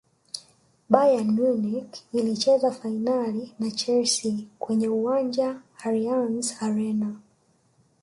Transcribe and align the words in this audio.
bayern 0.93 1.29
munich 1.35 1.91
ilicheza 2.13 2.71
fainali 2.71 3.53
na 3.59 3.71
Chelsea 3.71 4.33
kwenye 4.59 4.87
uwanja 4.89 5.61
allianz 5.83 6.53
arena 6.61 7.15